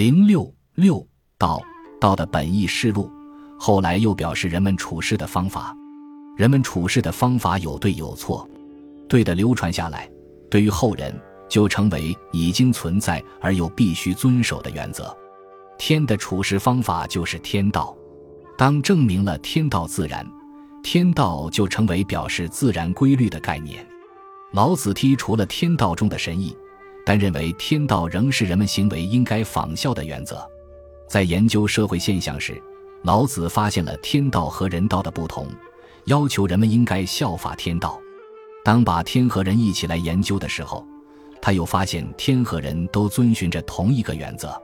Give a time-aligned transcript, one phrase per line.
[0.00, 1.06] 零六六
[1.36, 1.60] 道
[2.00, 3.12] 道的本意是路，
[3.58, 5.76] 后来又表示人们处事的方法。
[6.38, 8.48] 人们处事的方法有对有错，
[9.10, 10.10] 对的流传下来，
[10.50, 11.14] 对于后人
[11.50, 15.14] 就成为已经存在而又必须遵守的原则。
[15.76, 17.94] 天的处事方法就是天道。
[18.56, 20.26] 当证明了天道自然，
[20.82, 23.86] 天道就成为表示自然规律的概念。
[24.52, 26.56] 老子剔除了天道中的神意。
[27.04, 30.46] 但认为天道仍是人们行为应该仿效的原则。
[31.08, 32.60] 在研究社会现象时，
[33.02, 35.48] 老子发现了天道和人道的不同，
[36.04, 38.00] 要求人们应该效法天道。
[38.62, 40.86] 当把天和人一起来研究的时候，
[41.40, 44.54] 他又发现天和人都遵循着同一个原则。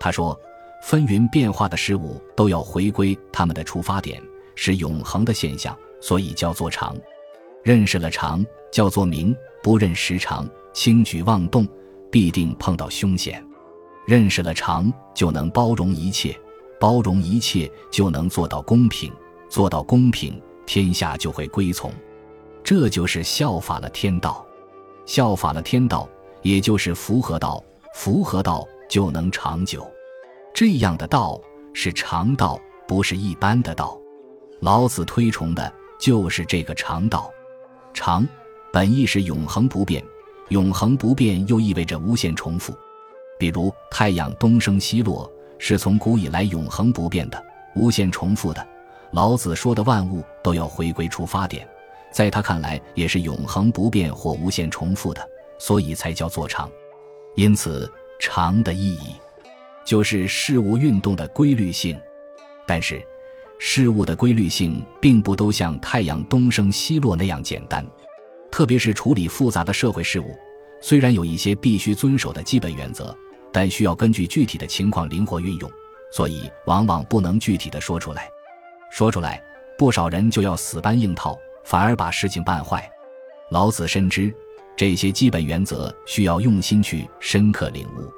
[0.00, 0.38] 他说
[0.82, 4.20] ：“纷纭变化的事物都要回归他们的出发点，
[4.56, 6.96] 是永恒的现象，所以叫做常。
[7.62, 9.32] 认识了常，叫做明；
[9.68, 11.68] 不认时常，轻举妄动。”
[12.10, 13.46] 必定碰到凶险，
[14.06, 16.32] 认识了常，就能包容一切；
[16.80, 19.12] 包容一切，就能做到公平；
[19.50, 21.92] 做到公平，天下就会归从。
[22.64, 24.42] 这就是效法了天道，
[25.04, 26.08] 效法了天道，
[26.40, 27.62] 也就是符合道，
[27.92, 29.86] 符合道就能长久。
[30.54, 31.38] 这样的道
[31.74, 34.00] 是常道，不是一般的道。
[34.60, 37.30] 老子推崇的就是这个常道。
[37.92, 38.26] 常，
[38.72, 40.04] 本意是永恒不变。
[40.48, 42.74] 永恒不变又意味着无限重复，
[43.38, 48.66] 比如太阳东升西落是从古以来永恒不变的、无限重复的。
[49.10, 51.68] 老子说的万物都要回归出发点，
[52.10, 55.20] 在他看来也是永恒不变或无限重复的，
[55.58, 56.70] 所以才叫做长。
[57.36, 59.16] 因此，长的意义
[59.84, 61.94] 就是事物运动的规律性。
[62.66, 63.02] 但是，
[63.58, 67.86] 事物的规律性并不都像太阳东升西落那样简单。
[68.50, 70.36] 特别是处理复杂的社会事务，
[70.80, 73.16] 虽然有一些必须遵守的基本原则，
[73.52, 75.70] 但需要根据具体的情况灵活运用，
[76.12, 78.28] 所以往往不能具体的说出来。
[78.90, 79.42] 说出来，
[79.76, 82.90] 不少人就要死搬硬套，反而把事情办坏。
[83.50, 84.34] 老子深知
[84.76, 88.10] 这些基本原则需要用心去深刻领悟，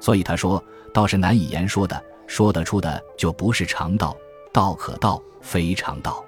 [0.00, 0.62] 所以他说
[0.92, 4.16] ：“道是难以言说的，说得出的就不是常道。
[4.52, 6.24] 道可道，非常道。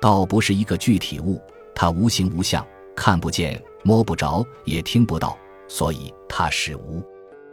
[0.00, 1.40] 道不是一个具体物，
[1.74, 5.36] 它无形无相。”看不见、摸不着、也听不到，
[5.68, 7.02] 所以它是无；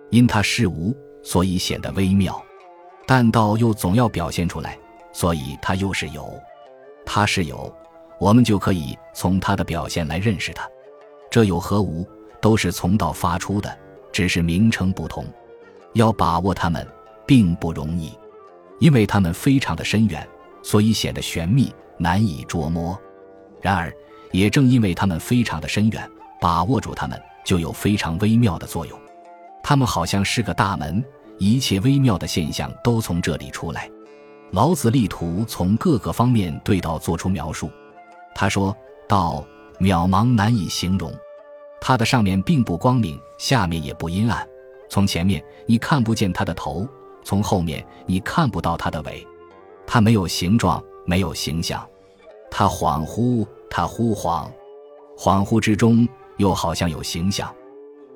[0.10, 2.42] 因它是无，所以显得微妙。
[3.06, 4.78] 但道又总要表现出来，
[5.14, 6.34] 所以它又是有。
[7.06, 7.74] 它是有，
[8.20, 10.68] 我们就可以从它的表现来认识它。
[11.32, 12.06] 这有和无
[12.42, 13.78] 都是从道发出的，
[14.12, 15.26] 只是名称不同。
[15.94, 16.86] 要把握它们
[17.26, 18.12] 并不容易，
[18.80, 20.28] 因为它们非常的深远，
[20.62, 23.00] 所以显得玄秘难以捉摸。
[23.62, 23.94] 然而。
[24.32, 29.00] 也正因为它们非常的深远，把握住它们就有非常微妙的作用。
[29.64, 31.04] 它们好像是个大门，
[31.38, 33.90] 一切微妙的现象都从这里出来。
[34.52, 37.70] 老子力图从各个方面对道做出描述。
[38.34, 38.76] 他说
[39.08, 39.46] 道
[39.80, 41.14] 渺茫难以形容，
[41.82, 44.48] 它的上面并不光明，下面也不阴暗。
[44.90, 46.88] 从前面你看不见它的头，
[47.24, 49.26] 从后面你看不到它的尾。
[49.86, 51.86] 它没有形状，没有形象，
[52.50, 53.46] 它恍惚。
[53.70, 54.50] 他忽恍，
[55.18, 56.08] 恍惚之中
[56.38, 57.54] 又好像有形象，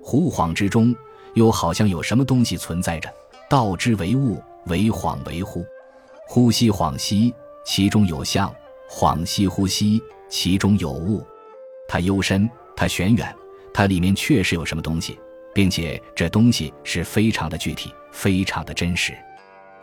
[0.01, 0.95] 忽恍之中
[1.33, 3.11] 又好像有什么东西存在着。
[3.49, 5.65] 道之为物，为恍为惚。
[6.27, 7.33] 呼吸恍兮，
[7.65, 8.49] 其中有象；
[8.89, 11.21] 恍兮呼吸，其中有物。
[11.87, 13.35] 它幽深，它玄远，
[13.73, 15.19] 它里面确实有什么东西，
[15.53, 19.13] 并且这东西是非常的具体，非常的真实。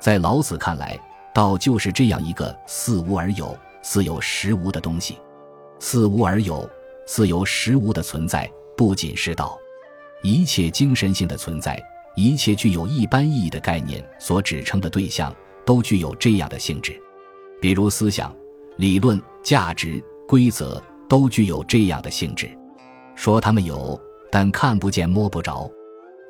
[0.01, 0.99] 在老子看来，
[1.35, 5.19] 道就是这样一个似无而有、似有实无的东西。
[5.79, 6.69] 似无而有，
[7.07, 9.59] 似有实无的存在，不仅是道，
[10.23, 11.81] 一切精神性的存在，
[12.17, 15.35] 一切具有一般意义的概念所指称的对象，
[15.65, 17.01] 都具有这样的性质。
[17.61, 18.35] 比如思想、
[18.77, 22.49] 理论、价值、规则，都具有这样的性质。
[23.15, 24.01] 说他们有，
[24.31, 25.71] 但看不见摸不着；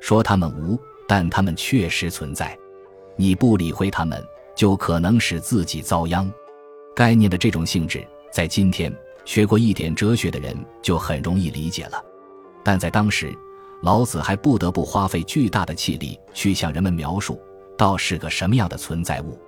[0.01, 2.57] 说他们无，但他们确实存在。
[3.17, 4.25] 你不理会他们，
[4.55, 6.31] 就可能使自己遭殃。
[6.95, 8.91] 概念的这种性质，在今天。
[9.29, 12.03] 学过一点哲学的人就很容易理解了，
[12.65, 13.31] 但在当时，
[13.83, 17.39] 老子还不得不花费巨大的气力去向人们描述
[17.77, 19.39] 道是个什么样的存在物。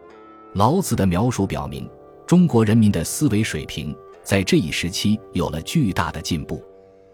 [0.53, 1.89] 老子的描述表明，
[2.27, 6.63] 中国人民的思维水平在这一时期有了巨大的进步。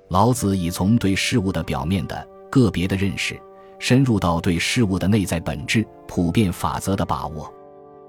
[0.08, 3.40] 老子已从对事物的表面的个别的认识，
[3.78, 7.48] 深入到对事物的内在本质、普遍法则的把握。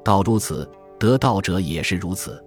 [0.03, 0.67] 道如此，
[0.97, 2.43] 得道者也是如此，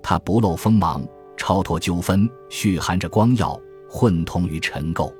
[0.00, 1.04] 他不露锋芒。
[1.38, 3.58] 超脱纠纷，蓄含着光耀，
[3.88, 5.10] 混通于尘垢，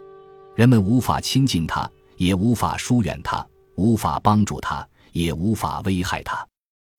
[0.55, 6.47] 人们无法亲近它，也无法疏远它，无法帮助他，也无法危害他。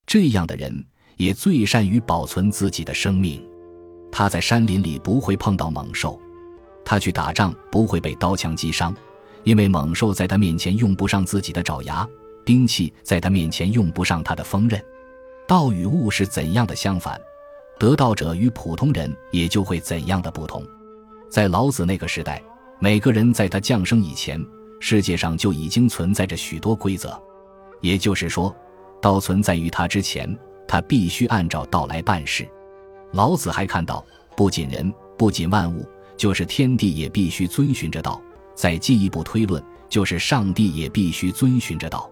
[0.07, 0.83] 这样的人
[1.17, 3.45] 也最善于保存自己的生命。
[4.11, 6.19] 他在山林里不会碰到猛兽，
[6.83, 8.95] 他去打仗不会被刀枪击伤，
[9.43, 12.07] 因为猛兽在他面前用不上自己的爪牙，
[12.43, 14.83] 兵器在他面前用不上他的锋刃。
[15.47, 17.19] 道与物是怎样的相反，
[17.79, 20.61] 得道者与普通人也就会怎样的不同。
[21.29, 22.43] 在老子那个时代，
[22.79, 24.43] 每个人在他降生以前，
[24.81, 27.19] 世界上就已经存在着许多规则，
[27.81, 28.53] 也就是说。
[29.01, 30.37] 道存在于他之前，
[30.67, 32.45] 他必须按照道来办事。
[33.13, 34.05] 老子还看到，
[34.35, 35.87] 不仅人，不仅万物，
[36.17, 38.21] 就是天地也必须遵循着道。
[38.55, 42.11] 再进一步推论，就是上帝也必须遵循着道。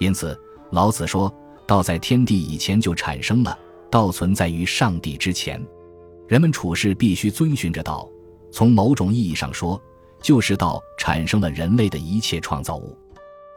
[0.00, 0.36] 因此，
[0.72, 1.32] 老子说
[1.64, 3.56] 道在天地以前就产生了，
[3.96, 5.58] 道存在于上帝之前。
[6.28, 8.06] 人们处事必须遵循着道。
[8.52, 9.82] 从某种意义上说，
[10.20, 12.94] 就是道产生了人类的一切创造物。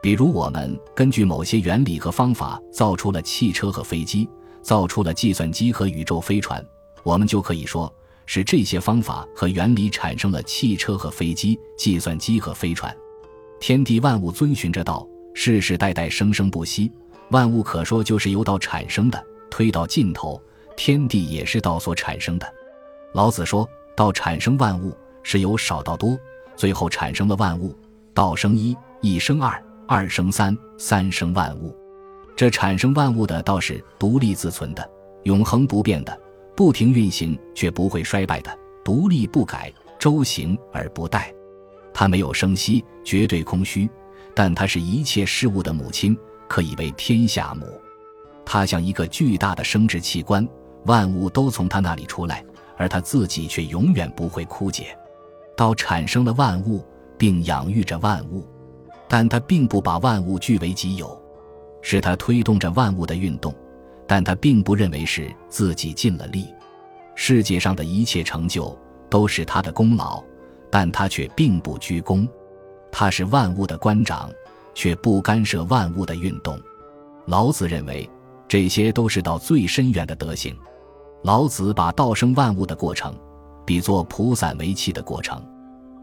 [0.00, 4.26] 比如，我们根据某些原理和方法造出了汽车和飞机，
[4.62, 6.64] 造出了计算机和宇宙飞船，
[7.02, 7.92] 我们就可以说
[8.24, 12.96] 是这些方法和原理产生了汽车和飞机、计算机和飞船。
[13.60, 16.90] 天地万物遵循着道，世世代代生生不息，
[17.30, 19.22] 万物可说就是由道产生的。
[19.50, 20.40] 推到尽头，
[20.76, 22.46] 天地也是道所产生的。
[23.12, 26.18] 老子说道产生万物是由少到多，
[26.56, 27.76] 最后产生了万物。
[28.14, 29.62] 道生一，一生二。
[29.92, 31.76] 二生三，三生万物，
[32.36, 34.88] 这产生万物的道是独立自存的、
[35.24, 36.16] 永恒不变的、
[36.54, 41.22] 不停运行却不会衰败的、独立不改、周行而不殆。
[41.92, 43.90] 它没有生息，绝对空虚，
[44.32, 46.16] 但它是一切事物的母亲，
[46.48, 47.66] 可以为天下母。
[48.52, 50.44] 它像一个巨大的生殖器官，
[50.86, 52.44] 万物都从它那里出来，
[52.76, 54.86] 而它自己却永远不会枯竭。
[55.56, 56.84] 道产生了万物，
[57.16, 58.44] 并养育着万物。
[59.06, 61.16] 但他并不把万物据为己有，
[61.80, 63.54] 是他推动着万物的运动，
[64.04, 66.48] 但他并不认为是自己尽了力。
[67.14, 68.76] 世界上的一切成就
[69.08, 70.20] 都是他的功劳，
[70.72, 72.28] 但他却并不居功。
[72.90, 74.28] 他是万物的官长，
[74.74, 76.60] 却不干涉万物的运动。
[77.26, 78.10] 老子认为，
[78.50, 80.52] 这些都是道最深远的德行。
[81.22, 83.14] 老子把道生万物的过程，
[83.64, 85.40] 比作蒲散为器的过程。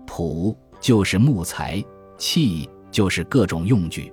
[0.05, 1.83] 蒲就是木材，
[2.17, 2.69] 器。
[2.89, 4.11] 就是各种用具，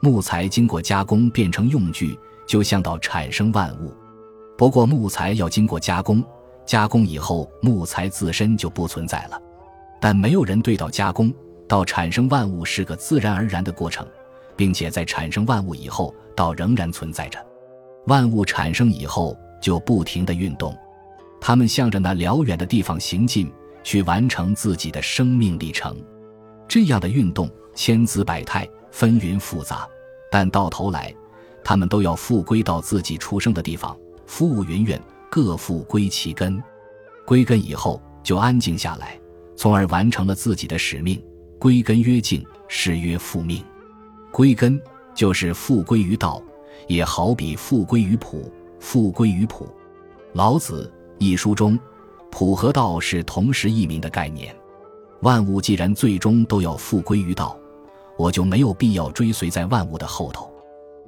[0.00, 2.18] 木材经过加工变成用具，
[2.48, 3.94] 就像到产生万物。
[4.56, 6.24] 不过木材要经过加工，
[6.64, 9.38] 加工以后木材自身就不存在了。
[10.00, 11.32] 但没有人对道加工
[11.68, 14.04] 到产生万物是个自然而然的过程，
[14.56, 17.38] 并且在产生万物以后，道仍然存在着。
[18.06, 20.76] 万物产生以后就不停的运动，
[21.40, 25.96] 它们向着那辽远的地方行进，去完成自己的生命历程。
[26.68, 27.50] 这样的运动。
[27.78, 29.86] 千姿百态，纷纭复杂，
[30.30, 31.14] 但到头来，
[31.62, 33.94] 他们都要复归到自己出生的地方。
[34.24, 34.98] 夫物云云，
[35.30, 36.58] 各复归其根。
[37.26, 39.20] 归根以后，就安静下来，
[39.56, 41.22] 从而完成了自己的使命。
[41.58, 43.62] 归根曰静，是曰复命。
[44.32, 44.80] 归根
[45.14, 46.42] 就是复归于道，
[46.86, 48.50] 也好比复归于朴。
[48.78, 49.64] 复归于朴，
[50.32, 50.92] 《老子》
[51.24, 51.78] 一书中，
[52.30, 54.54] 朴和道是同时异名的概念。
[55.22, 57.56] 万物既然最终都要复归于道。
[58.18, 60.50] 我就没有必要追随在万物的后头，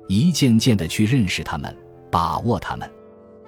[0.09, 1.75] 一件件的去认识他们，
[2.11, 2.87] 把握他们，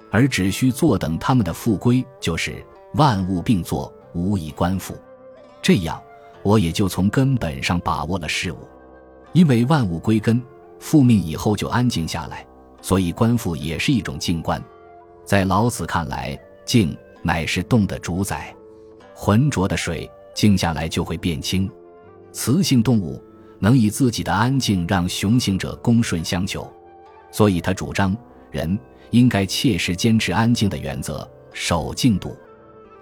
[0.09, 2.55] 而只需坐等他们的复归，就是
[2.95, 4.95] 万物并作，无以观复。
[5.61, 6.01] 这样，
[6.41, 8.57] 我也就从根本上把握了事物。
[9.31, 10.41] 因为万物归根
[10.81, 12.45] 复命以后就安静下来，
[12.81, 14.61] 所以观复也是一种静观。
[15.23, 18.53] 在老子看来，静乃是动的主宰。
[19.13, 21.69] 浑浊的水静下来就会变清，
[22.33, 23.23] 雌性动物。
[23.59, 26.67] 能以自己的安静让雄性者恭顺相求，
[27.31, 28.17] 所以他主张
[28.49, 28.77] 人
[29.11, 32.35] 应该切实坚持安静的原则，守静笃。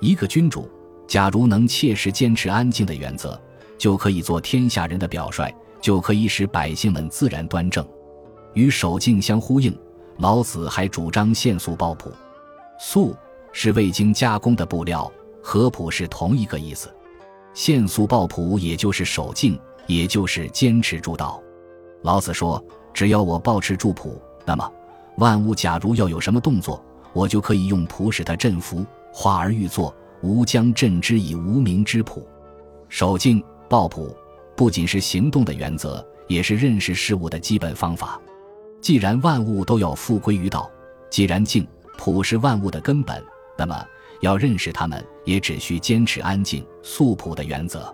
[0.01, 0.69] 一个君主
[1.07, 3.39] 假如能切实坚持安静的原则，
[3.77, 5.50] 就可以做天下人的表率，
[5.81, 7.86] 就可以使百姓们自然端正。
[8.53, 9.77] 与守静相呼应，
[10.17, 12.12] 老子还主张限素抱朴。
[12.79, 13.15] 素
[13.51, 16.93] 是未经加工的布料，和朴是同一个意思。
[17.53, 19.59] 限素抱朴也就是守静。
[19.88, 21.41] 也就是坚持住道。
[22.03, 24.71] 老子说：“只要我保持住朴，那么
[25.17, 26.79] 万物假如要有什么动作，
[27.12, 28.86] 我就可以用朴使它振服。
[29.12, 32.24] 化而欲作，吾将振之以无名之朴。
[32.88, 34.15] 守静抱朴，
[34.60, 38.20] 不仅是行动的原则，也是认识事物的基本方法。
[38.82, 40.70] 既然万物都要复归于道，
[41.10, 41.66] 既然静
[41.98, 43.24] 朴是万物的根本，
[43.58, 43.82] 那么
[44.20, 47.89] 要认识它们，也只需坚持安静素朴的原则。”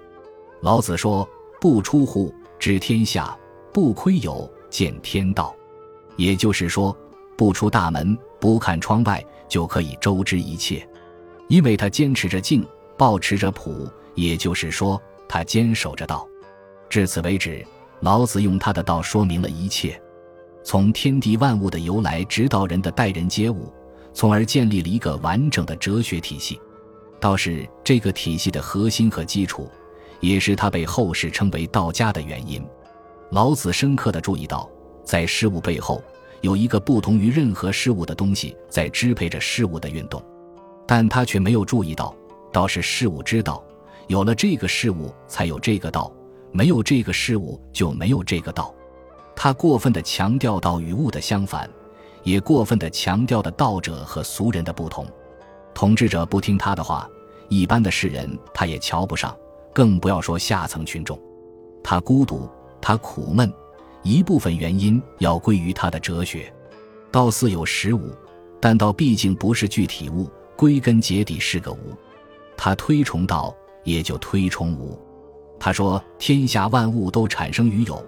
[0.62, 1.30] 老子说。
[1.62, 3.38] 不出户知天下，
[3.72, 5.56] 不窥有见天道，
[6.16, 6.96] 也就是说，
[7.38, 10.88] 不出大门，不看窗外，就可以周知一切。
[11.48, 12.64] 因为他坚持着静，
[12.98, 16.28] 保持着朴，也就是说，他坚守着道。
[16.90, 17.66] 至此为止，
[18.02, 20.00] 老子用他的道说明了一切，
[20.64, 23.72] 从天地万物的由来，直到人的待人接物，
[24.14, 26.60] 从而建立了一个完整的哲学体系。
[27.20, 29.70] 道是这个体系的核心和基础，
[30.20, 32.64] 也是他被后世称为道家的原因。
[33.32, 34.70] 老子深刻地注意到，
[35.04, 36.04] 在事物背后
[36.42, 40.24] 有一个不同于任何事物的东西在支配着事物的运动，
[40.86, 42.16] 但他却没有注意到，
[42.54, 43.64] 道是事物之道，
[44.08, 46.12] 有了这个事物才有这个道，
[46.56, 48.74] 没有这个事物就没有这个道。
[49.36, 51.70] 他过分地强调道与物的相反，
[52.24, 55.06] 也过分地强调的道者和俗人的不同。
[55.74, 57.10] 统治者不听他的话，
[57.50, 59.36] 一般的世人他也瞧不上，
[59.74, 61.20] 更不要说下层群众。
[61.84, 62.50] 他孤独。
[62.82, 63.52] 他苦闷，
[64.04, 66.54] 一部分原因要归于他的哲学。
[67.12, 68.14] 道似有实无，
[68.62, 71.96] 但道毕竟不是具体物，归根结底是个无。
[72.56, 75.00] 他推崇道，也就推崇无。
[75.66, 78.00] 他说：“天下万物都产生于有，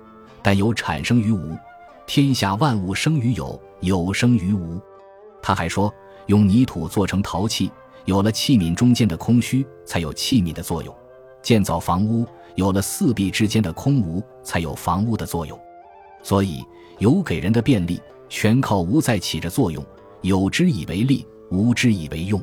[0.44, 1.58] 但有产生于无；
[2.06, 4.80] 天下万物生于有，有生于无。”
[5.42, 5.92] 他还说
[6.28, 7.72] ：“用泥土做成陶器，
[8.06, 10.94] 有了器皿中间的空虚，才有器皿的作用；
[11.42, 15.60] 建造房屋。”有了四壁之间的空无，才有房屋的作用。
[16.22, 16.64] 所以
[17.00, 18.00] 有给人的便利，
[18.30, 19.84] 全靠无在起着作用。
[20.22, 22.40] 有之以为利，无之以为用。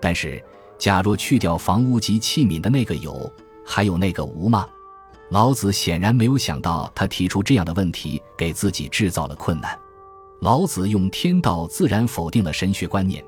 [0.00, 0.44] 但是，
[0.76, 3.32] 假若去掉房屋及器皿的那个有，
[3.64, 4.66] 还有那个无吗？
[5.30, 9.78] 老子显然没有想到，他提出这样的问题，给自己制造了困难。
[10.40, 13.24] 老子用天道自然否定了神学观念，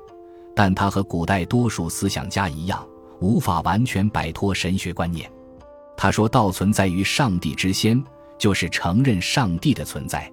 [0.55, 2.85] 但他和古代多数思想家一样，
[3.19, 5.31] 无法完全摆脱神学观念。
[5.95, 8.03] 他说道存在于上帝之先，
[8.37, 10.29] 就是承认上帝的存在。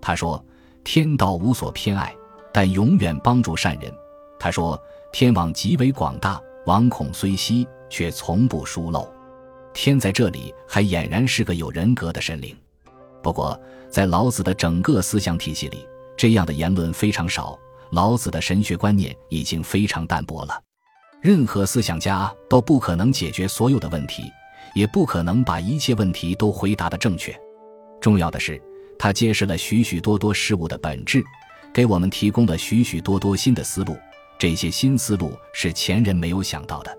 [0.00, 0.44] 他说
[0.82, 2.12] 天道无所偏爱，
[2.52, 3.92] 但永远帮助善人。
[4.36, 4.76] 他说
[5.12, 9.08] 天网极为广大，网孔虽稀，却从不疏漏。
[9.74, 12.56] 天在这里还俨然是个有人格的神灵。
[13.22, 17.58] 不过在老子的整个思想体系里，这样的言论非常少。
[17.90, 20.58] 老子的神学观念已经非常淡薄了。
[21.20, 24.22] 任何思想家都不可能解决所有的问题。
[24.74, 27.32] 也不可能把一切问题都回答的正确。
[28.00, 28.60] 重要的是，
[28.98, 31.22] 他揭示了许许多多事物的本质，
[31.72, 33.96] 给我们提供了许许多多新的思路。
[34.36, 36.98] 这些新思路是前人没有想到的。